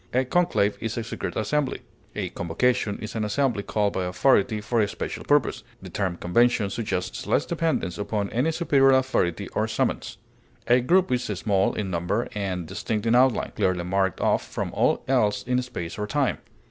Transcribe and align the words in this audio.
A 0.15 0.25
conclave 0.25 0.79
is 0.81 0.97
a 0.97 1.03
secret 1.03 1.35
assembly. 1.35 1.81
A 2.15 2.29
convocation 2.29 2.97
is 2.97 3.13
an 3.13 3.23
assembly 3.23 3.61
called 3.61 3.93
by 3.93 4.05
authority 4.05 4.59
for 4.59 4.81
a 4.81 4.87
special 4.87 5.23
purpose; 5.23 5.61
the 5.79 5.91
term 5.91 6.17
convention 6.17 6.71
suggests 6.71 7.27
less 7.27 7.45
dependence 7.45 7.99
upon 7.99 8.31
any 8.31 8.51
superior 8.51 8.97
authority 8.97 9.47
or 9.49 9.67
summons. 9.67 10.17
A 10.65 10.81
group 10.81 11.11
is 11.11 11.25
small 11.25 11.75
in 11.75 11.91
number 11.91 12.27
and 12.33 12.65
distinct 12.65 13.05
in 13.05 13.13
outline, 13.13 13.51
clearly 13.55 13.83
marked 13.83 14.19
off 14.19 14.43
from 14.43 14.71
all 14.73 15.03
else 15.07 15.43
in 15.43 15.61
space 15.61 15.99
or 15.99 16.07
time. 16.07 16.39